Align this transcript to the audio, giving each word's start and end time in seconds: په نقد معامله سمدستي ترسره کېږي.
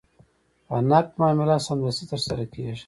په 0.67 0.75
نقد 0.89 1.11
معامله 1.19 1.55
سمدستي 1.67 2.05
ترسره 2.11 2.45
کېږي. 2.53 2.79